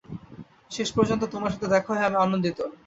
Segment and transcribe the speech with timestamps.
[0.71, 2.57] শেষপর্যন্ত তোমার সাথে দেখা হয়ে আমি আনন্দিত।